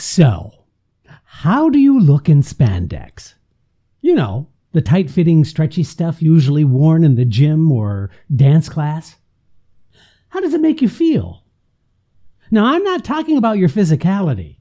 [0.00, 0.64] So,
[1.24, 3.34] how do you look in spandex?
[4.00, 9.16] You know, the tight fitting, stretchy stuff usually worn in the gym or dance class.
[10.30, 11.44] How does it make you feel?
[12.50, 14.56] Now, I'm not talking about your physicality.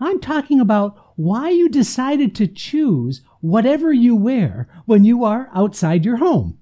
[0.00, 6.06] I'm talking about why you decided to choose whatever you wear when you are outside
[6.06, 6.58] your home.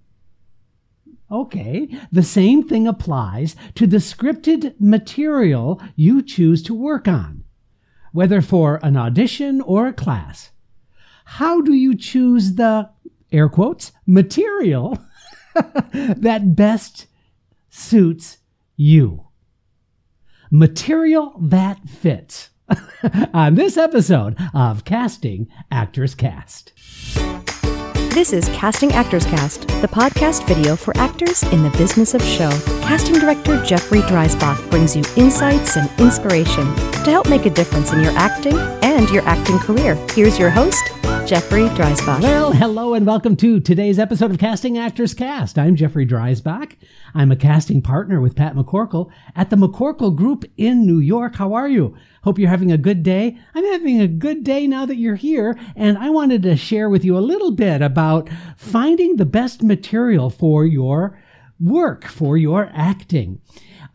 [1.31, 7.42] Okay, the same thing applies to the scripted material you choose to work on,
[8.13, 10.51] whether for an audition or a class.
[11.25, 12.91] How do you choose the,
[13.31, 14.99] air quotes, material
[15.55, 17.07] that best
[17.69, 18.39] suits
[18.77, 19.27] you?
[20.51, 22.51] Material that fits.
[23.35, 26.73] on this episode of Casting Actors Cast.
[28.15, 32.51] This is Casting Actors Cast, the podcast video for actors in the business of show.
[32.83, 36.67] Casting director Jeffrey Dreisbach brings you insights and inspiration
[37.05, 39.95] to help make a difference in your acting and your acting career.
[40.11, 40.83] Here's your host,
[41.27, 42.21] Jeffrey Dreisbach.
[42.21, 45.57] Well, hello and welcome to today's episode of Casting Actors Cast.
[45.57, 46.77] I'm Jeffrey Dreisbach.
[47.15, 51.37] I'm a casting partner with Pat McCorkle at the McCorkle Group in New York.
[51.37, 51.97] How are you?
[52.25, 53.39] Hope you're having a good day.
[53.55, 57.05] I'm having a good day now that you're here, and I wanted to share with
[57.05, 61.19] you a little bit about finding the best material for your
[61.61, 63.41] work, for your acting.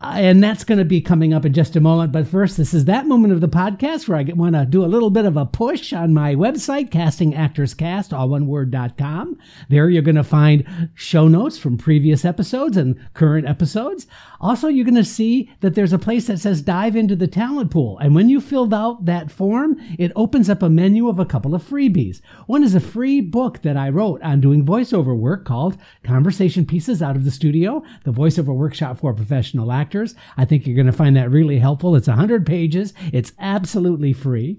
[0.00, 2.12] Uh, and that's going to be coming up in just a moment.
[2.12, 4.86] But first, this is that moment of the podcast where I want to do a
[4.86, 9.36] little bit of a push on my website, castingactorscast, all one word.com.
[9.68, 14.06] There you're going to find show notes from previous episodes and current episodes.
[14.40, 17.72] Also, you're going to see that there's a place that says dive into the talent
[17.72, 17.98] pool.
[17.98, 21.56] And when you filled out that form, it opens up a menu of a couple
[21.56, 22.20] of freebies.
[22.46, 27.02] One is a free book that I wrote on doing voiceover work called Conversation Pieces
[27.02, 29.87] Out of the Studio, the voiceover workshop for professional actors.
[30.36, 31.96] I think you're going to find that really helpful.
[31.96, 32.94] It's 100 pages.
[33.12, 34.58] It's absolutely free.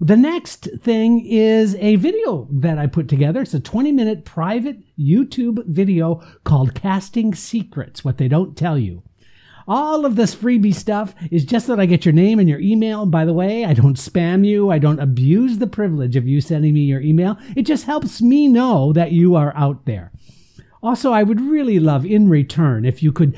[0.00, 3.40] The next thing is a video that I put together.
[3.42, 9.02] It's a 20 minute private YouTube video called Casting Secrets What They Don't Tell You.
[9.66, 13.06] All of this freebie stuff is just that I get your name and your email.
[13.06, 14.70] By the way, I don't spam you.
[14.70, 17.36] I don't abuse the privilege of you sending me your email.
[17.56, 20.12] It just helps me know that you are out there.
[20.82, 23.36] Also, I would really love in return if you could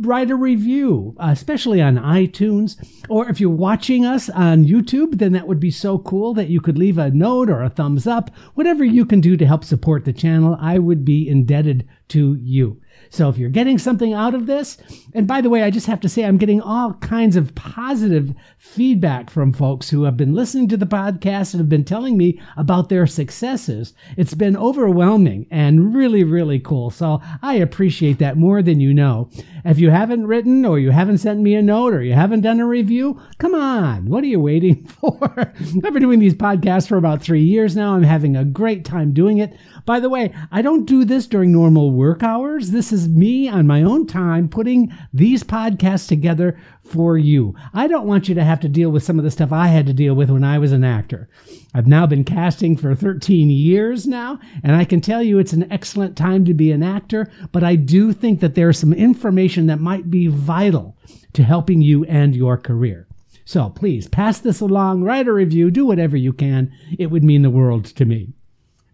[0.00, 2.76] write a review, uh, especially on iTunes.
[3.08, 6.60] Or if you're watching us on YouTube, then that would be so cool that you
[6.60, 8.30] could leave a note or a thumbs up.
[8.54, 12.80] Whatever you can do to help support the channel, I would be indebted to you.
[13.10, 14.78] So if you're getting something out of this,
[15.14, 18.34] and by the way, I just have to say, I'm getting all kinds of positive
[18.58, 22.40] feedback from folks who have been listening to the podcast and have been telling me
[22.56, 23.92] about their successes.
[24.16, 26.90] It's been overwhelming and really, really cool.
[26.90, 29.30] So I appreciate that more than you know.
[29.64, 32.60] If you haven't written or you haven't sent me a note or you haven't done
[32.60, 34.06] a review, come on.
[34.06, 35.30] What are you waiting for?
[35.36, 37.94] I've been doing these podcasts for about three years now.
[37.94, 39.56] I'm having a great time doing it.
[39.84, 42.70] By the way, I don't do this during normal work hours.
[42.70, 47.54] This is me on my own time putting these podcasts together for you.
[47.74, 49.86] I don't want you to have to deal with some of the stuff I had
[49.86, 51.28] to deal with when I was an actor.
[51.74, 55.70] I've now been casting for 13 years now, and I can tell you it's an
[55.72, 59.80] excellent time to be an actor, but I do think that there's some information that
[59.80, 60.96] might be vital
[61.32, 63.06] to helping you and your career.
[63.44, 66.72] So please pass this along, write a review, do whatever you can.
[66.98, 68.34] It would mean the world to me.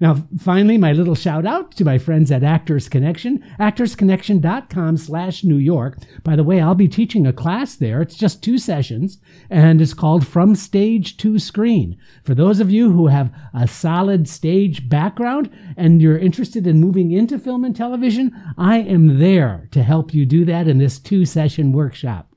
[0.01, 5.57] Now, finally, my little shout out to my friends at Actors Connection, actorsconnection.com slash New
[5.57, 5.99] York.
[6.23, 8.01] By the way, I'll be teaching a class there.
[8.01, 9.19] It's just two sessions,
[9.51, 11.99] and it's called From Stage to Screen.
[12.23, 17.11] For those of you who have a solid stage background and you're interested in moving
[17.11, 21.25] into film and television, I am there to help you do that in this two
[21.25, 22.28] session workshop.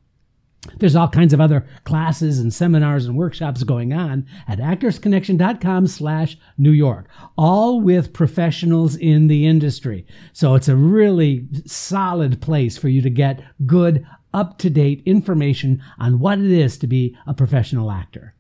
[0.78, 6.38] There's all kinds of other classes and seminars and workshops going on at actorsconnection.com slash
[6.58, 10.06] New York, all with professionals in the industry.
[10.34, 14.06] So it's a really solid place for you to get good,
[14.36, 18.36] up-to-date information on what it is to be a professional actor.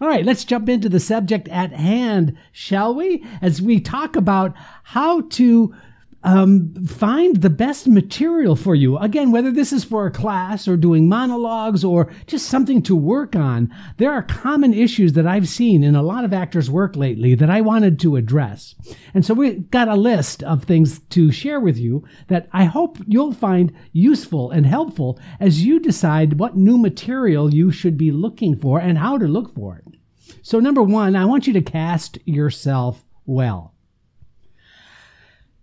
[0.00, 3.22] All right, let's jump into the subject at hand, shall we?
[3.42, 5.74] As we talk about how to
[6.22, 8.98] um, find the best material for you.
[8.98, 13.34] Again, whether this is for a class or doing monologues or just something to work
[13.34, 17.34] on, there are common issues that I've seen in a lot of actors' work lately
[17.36, 18.74] that I wanted to address.
[19.14, 22.98] And so we got a list of things to share with you that I hope
[23.06, 28.56] you'll find useful and helpful as you decide what new material you should be looking
[28.58, 29.94] for and how to look for it.
[30.42, 33.69] So, number one, I want you to cast yourself well.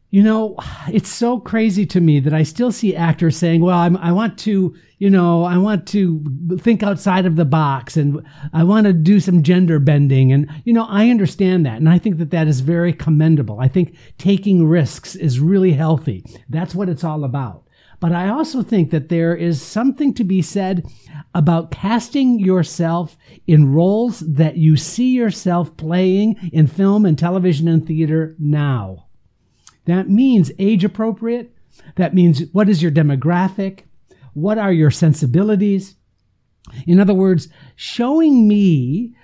[0.10, 0.56] You know,
[0.88, 4.38] it's so crazy to me that I still see actors saying, well, I'm, i want
[4.40, 6.24] to, you know, I want to
[6.60, 10.32] think outside of the box and I want to do some gender bending.
[10.32, 11.78] And, you know, I understand that.
[11.78, 13.60] And I think that that is very commendable.
[13.60, 16.26] I think taking risks is really healthy.
[16.50, 17.64] That's what it's all about.
[18.00, 20.86] But I also think that there is something to be said
[21.34, 23.18] about casting yourself
[23.48, 29.07] in roles that you see yourself playing in film and television and theater now.
[29.88, 31.54] That means age appropriate.
[31.96, 33.82] That means what is your demographic?
[34.34, 35.96] What are your sensibilities?
[36.86, 39.16] In other words, showing me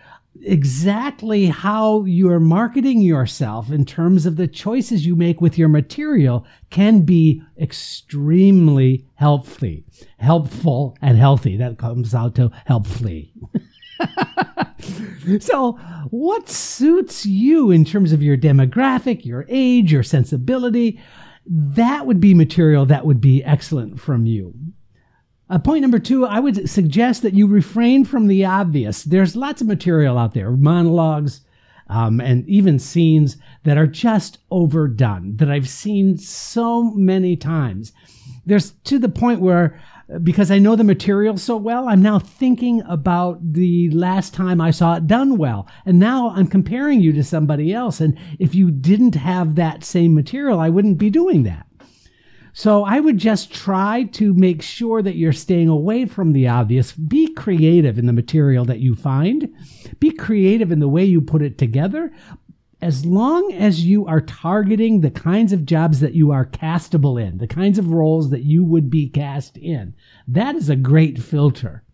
[0.41, 6.45] exactly how you're marketing yourself in terms of the choices you make with your material
[6.69, 9.77] can be extremely helpful,
[10.17, 11.57] helpful and healthy.
[11.57, 13.33] That comes out to helpfully.
[15.39, 15.73] so,
[16.09, 20.99] what suits you in terms of your demographic, your age, your sensibility?
[21.45, 24.53] That would be material that would be excellent from you.
[25.49, 29.03] Uh, point number two, I would suggest that you refrain from the obvious.
[29.03, 31.41] There's lots of material out there, monologues,
[31.89, 37.91] um, and even scenes that are just overdone that I've seen so many times.
[38.45, 39.79] There's to the point where
[40.21, 44.71] because I know the material so well, I'm now thinking about the last time I
[44.71, 45.67] saw it done well.
[45.85, 48.01] And now I'm comparing you to somebody else.
[48.01, 51.65] And if you didn't have that same material, I wouldn't be doing that.
[52.55, 56.91] So I would just try to make sure that you're staying away from the obvious.
[56.91, 59.51] Be creative in the material that you find.
[59.99, 62.11] Be creative in the way you put it together,
[62.83, 67.37] as long as you are targeting the kinds of jobs that you are castable in,
[67.37, 69.95] the kinds of roles that you would be cast in,
[70.27, 71.85] that is a great filter.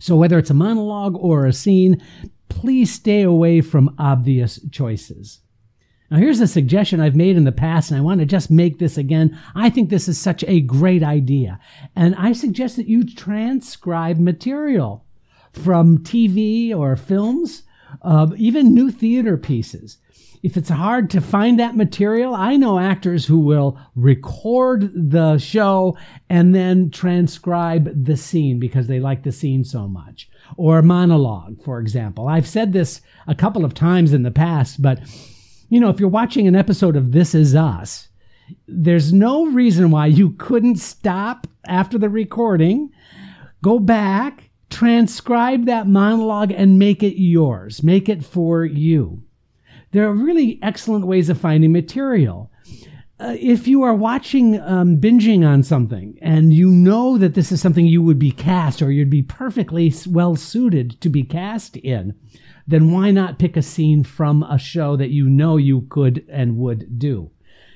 [0.00, 2.02] So, whether it's a monologue or a scene,
[2.48, 5.40] please stay away from obvious choices.
[6.10, 8.78] Now, here's a suggestion I've made in the past, and I want to just make
[8.78, 9.38] this again.
[9.54, 11.60] I think this is such a great idea.
[11.94, 15.04] And I suggest that you transcribe material
[15.52, 17.64] from TV or films
[18.02, 19.98] uh, even new theater pieces.
[20.42, 25.96] If it's hard to find that material, I know actors who will record the show
[26.28, 30.28] and then transcribe the scene because they like the scene so much.
[30.56, 32.26] Or monologue, for example.
[32.26, 34.98] I've said this a couple of times in the past, but
[35.68, 38.08] you know, if you're watching an episode of This Is Us,
[38.66, 42.90] there's no reason why you couldn't stop after the recording,
[43.62, 49.22] go back, transcribe that monologue and make it yours, make it for you.
[49.92, 52.50] There are really excellent ways of finding material.
[53.20, 57.60] Uh, if you are watching, um, binging on something, and you know that this is
[57.60, 62.14] something you would be cast or you'd be perfectly well suited to be cast in,
[62.66, 66.56] then why not pick a scene from a show that you know you could and
[66.56, 67.30] would do?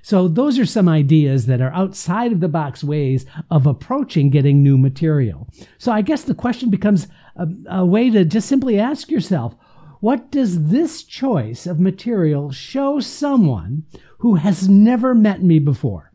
[0.06, 4.62] So, those are some ideas that are outside of the box ways of approaching getting
[4.62, 5.48] new material.
[5.78, 9.56] So, I guess the question becomes a, a way to just simply ask yourself
[9.98, 13.82] what does this choice of material show someone
[14.18, 16.12] who has never met me before?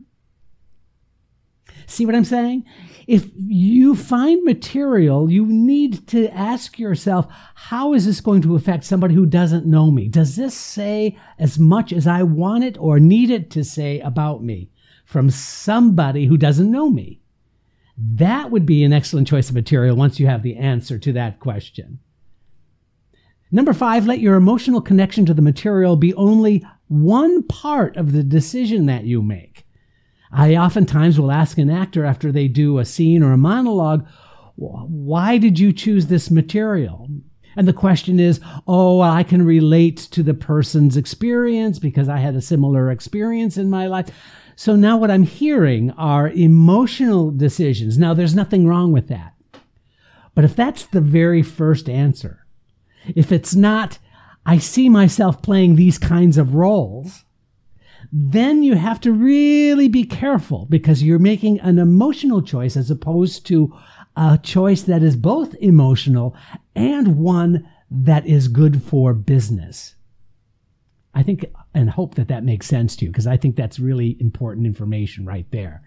[1.91, 2.65] See what I'm saying?
[3.11, 8.85] if you find material, you need to ask yourself, how is this going to affect
[8.85, 10.07] somebody who doesn't know me?
[10.07, 14.43] Does this say as much as I want it or need it to say about
[14.43, 14.69] me
[15.03, 17.19] from somebody who doesn't know me?
[17.97, 21.41] That would be an excellent choice of material once you have the answer to that
[21.41, 21.99] question.
[23.51, 28.23] Number five, let your emotional connection to the material be only one part of the
[28.23, 29.65] decision that you make.
[30.31, 34.07] I oftentimes will ask an actor after they do a scene or a monologue,
[34.55, 37.09] why did you choose this material?
[37.55, 42.35] And the question is, oh, I can relate to the person's experience because I had
[42.35, 44.07] a similar experience in my life.
[44.55, 47.97] So now what I'm hearing are emotional decisions.
[47.97, 49.33] Now, there's nothing wrong with that.
[50.33, 52.45] But if that's the very first answer,
[53.15, 53.97] if it's not,
[54.45, 57.25] I see myself playing these kinds of roles,
[58.11, 63.45] then you have to really be careful because you're making an emotional choice as opposed
[63.47, 63.73] to
[64.17, 66.35] a choice that is both emotional
[66.75, 69.95] and one that is good for business.
[71.13, 74.17] I think and hope that that makes sense to you because I think that's really
[74.19, 75.81] important information right there.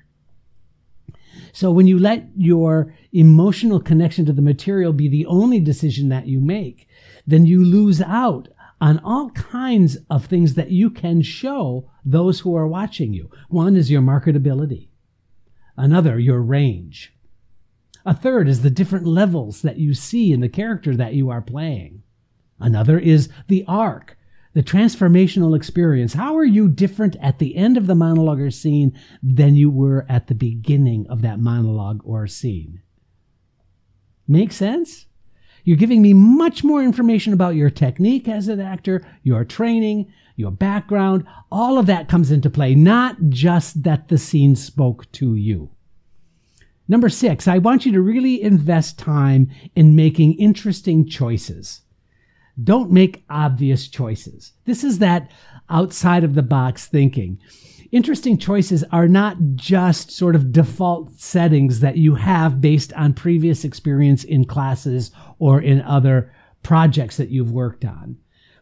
[1.53, 6.27] So when you let your emotional connection to the material be the only decision that
[6.27, 6.89] you make,
[7.27, 8.49] then you lose out
[8.81, 13.31] on all kinds of things that you can show those who are watching you.
[13.49, 14.89] One is your marketability,
[15.77, 17.13] another, your range.
[18.07, 21.41] A third is the different levels that you see in the character that you are
[21.41, 22.03] playing.
[22.61, 24.19] Another is the arc,
[24.53, 26.13] the transformational experience.
[26.13, 30.07] How are you different at the end of the monologue or scene than you were
[30.09, 32.83] at the beginning of that monologue or scene?
[34.29, 35.07] Make sense?
[35.65, 40.51] You're giving me much more information about your technique as an actor, your training, your
[40.51, 41.25] background.
[41.51, 45.71] All of that comes into play, not just that the scene spoke to you.
[46.87, 51.81] Number six, I want you to really invest time in making interesting choices.
[52.63, 54.53] Don't make obvious choices.
[54.67, 55.31] This is that
[55.71, 57.41] outside of the box thinking.
[57.95, 63.63] Interesting choices are not just sort of default settings that you have based on previous
[63.63, 66.33] experience in classes or in other
[66.65, 68.17] projects that you've worked on.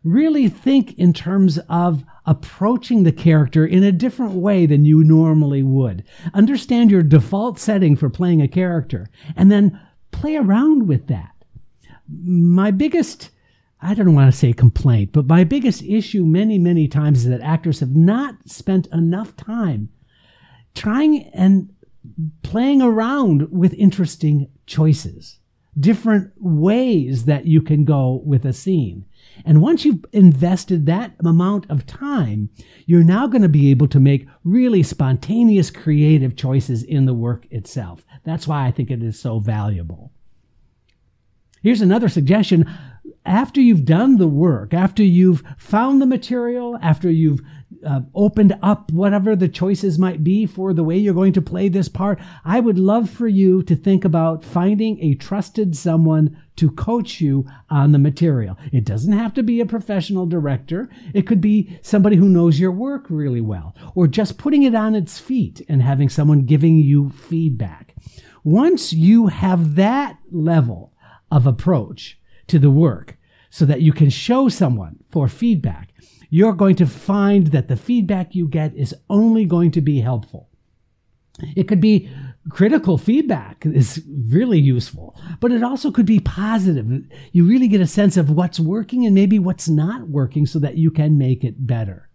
[0.04, 5.62] Really think in terms of approaching the character in a different way than you normally
[5.62, 6.04] would.
[6.34, 11.32] Understand your default setting for playing a character and then play around with that.
[12.06, 13.30] My biggest
[13.84, 17.40] I don't want to say complaint, but my biggest issue many, many times is that
[17.40, 19.88] actors have not spent enough time
[20.74, 21.74] trying and
[22.42, 25.40] playing around with interesting choices,
[25.78, 29.04] different ways that you can go with a scene.
[29.44, 32.50] And once you've invested that amount of time,
[32.86, 37.46] you're now going to be able to make really spontaneous, creative choices in the work
[37.50, 38.04] itself.
[38.24, 40.12] That's why I think it is so valuable.
[41.62, 42.70] Here's another suggestion
[43.24, 47.40] after you've done the work, after you've found the material, after you've
[47.84, 51.68] uh, opened up whatever the choices might be for the way you're going to play
[51.68, 56.70] this part, I would love for you to think about finding a trusted someone to
[56.70, 58.56] coach you on the material.
[58.72, 60.88] It doesn't have to be a professional director.
[61.14, 64.94] It could be somebody who knows your work really well, or just putting it on
[64.94, 67.94] its feet and having someone giving you feedback.
[68.44, 70.92] Once you have that level
[71.30, 72.18] of approach,
[72.52, 73.16] to the work
[73.50, 75.92] so that you can show someone for feedback,
[76.30, 80.48] you're going to find that the feedback you get is only going to be helpful.
[81.56, 82.10] It could be
[82.50, 86.86] critical feedback is really useful, but it also could be positive.
[87.32, 90.76] You really get a sense of what's working and maybe what's not working so that
[90.76, 92.08] you can make it better.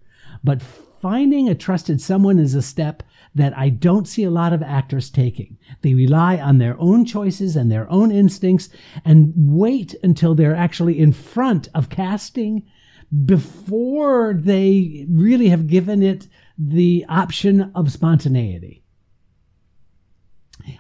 [0.44, 0.62] But
[1.02, 3.04] finding a trusted someone is a step
[3.36, 5.58] that I don't see a lot of actors taking.
[5.82, 8.70] They rely on their own choices and their own instincts
[9.06, 12.66] and wait until they're actually in front of casting
[13.26, 16.28] before they really have given it
[16.58, 18.84] the option of spontaneity.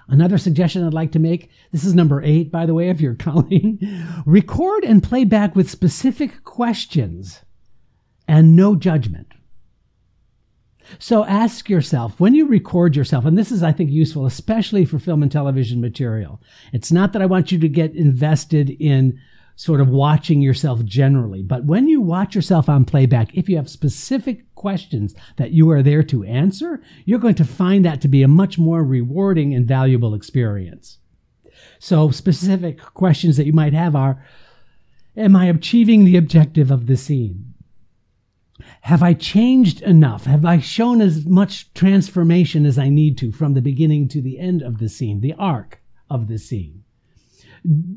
[0.07, 3.15] Another suggestion I'd like to make this is number eight, by the way, if you're
[3.29, 3.79] counting
[4.25, 7.41] record and play back with specific questions
[8.27, 9.33] and no judgment.
[10.99, 14.99] So ask yourself when you record yourself, and this is, I think, useful, especially for
[14.99, 16.41] film and television material.
[16.73, 19.19] It's not that I want you to get invested in
[19.55, 23.69] sort of watching yourself generally, but when you watch yourself on playback, if you have
[23.69, 28.21] specific questions that you are there to answer, you're going to find that to be
[28.21, 30.99] a much more rewarding and valuable experience.
[31.79, 34.23] So, specific questions that you might have are
[35.15, 37.46] Am I achieving the objective of the scene?
[38.81, 40.25] Have I changed enough?
[40.25, 44.39] Have I shown as much transformation as I need to from the beginning to the
[44.39, 46.83] end of the scene, the arc of the scene?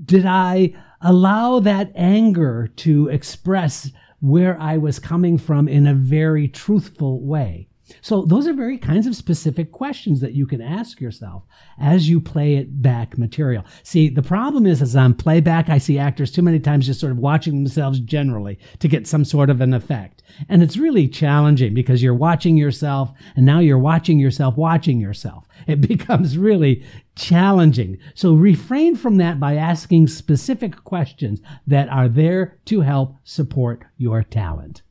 [0.04, 3.90] Did I allow that anger to express
[4.20, 7.69] where I was coming from in a very truthful way?
[8.00, 11.44] So those are very kinds of specific questions that you can ask yourself
[11.78, 13.64] as you play it back material.
[13.82, 17.12] See, the problem is as on playback, I see actors too many times just sort
[17.12, 20.22] of watching themselves generally to get some sort of an effect.
[20.48, 25.46] And it's really challenging because you're watching yourself and now you're watching yourself watching yourself.
[25.66, 26.84] It becomes really
[27.16, 27.98] challenging.
[28.14, 34.22] So refrain from that by asking specific questions that are there to help support your
[34.22, 34.82] talent.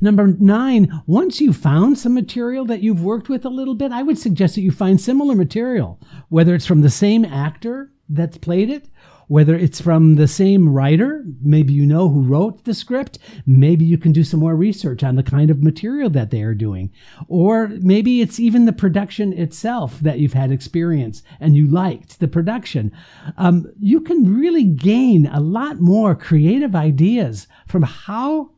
[0.00, 4.02] Number nine, once you've found some material that you've worked with a little bit, I
[4.02, 8.70] would suggest that you find similar material, whether it's from the same actor that's played
[8.70, 8.88] it,
[9.28, 13.96] whether it's from the same writer, maybe you know who wrote the script, maybe you
[13.96, 16.92] can do some more research on the kind of material that they are doing.
[17.28, 22.28] Or maybe it's even the production itself that you've had experience and you liked the
[22.28, 22.92] production.
[23.36, 28.50] Um, you can really gain a lot more creative ideas from how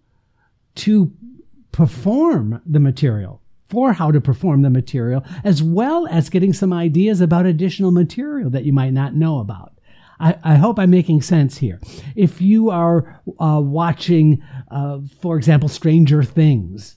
[0.76, 1.12] to
[1.73, 7.21] perform the material for how to perform the material, as well as getting some ideas
[7.21, 9.73] about additional material that you might not know about.
[10.21, 11.80] I, I hope I'm making sense here.
[12.14, 16.97] If you are uh, watching, uh, for example, Stranger Things,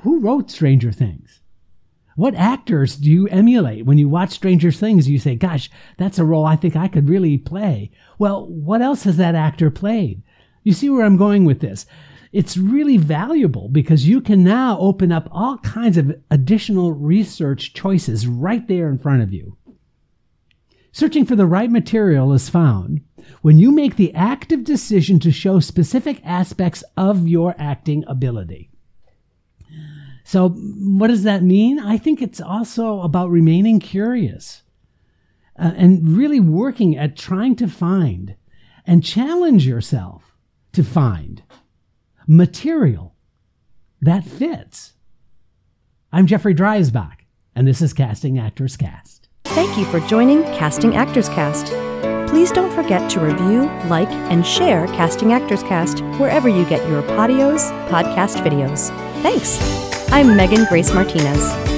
[0.00, 1.40] who wrote Stranger Things?
[2.16, 5.08] What actors do you emulate when you watch Stranger Things?
[5.08, 7.90] You say, gosh, that's a role I think I could really play.
[8.18, 10.22] Well, what else has that actor played?
[10.62, 11.84] You see where I'm going with this?
[12.36, 18.26] It's really valuable because you can now open up all kinds of additional research choices
[18.26, 19.56] right there in front of you.
[20.92, 23.00] Searching for the right material is found
[23.40, 28.68] when you make the active decision to show specific aspects of your acting ability.
[30.22, 31.78] So, what does that mean?
[31.78, 34.62] I think it's also about remaining curious
[35.58, 38.36] uh, and really working at trying to find
[38.86, 40.36] and challenge yourself
[40.74, 41.42] to find
[42.26, 43.14] material
[44.00, 44.94] that fits.
[46.12, 47.18] I'm Jeffrey Dreisbach,
[47.54, 49.28] and this is Casting Actors Cast.
[49.44, 51.66] Thank you for joining Casting Actors Cast.
[52.28, 57.02] Please don't forget to review, like, and share Casting Actors Cast wherever you get your
[57.02, 58.88] podios, podcast videos.
[59.22, 59.58] Thanks.
[60.12, 61.75] I'm Megan Grace Martinez.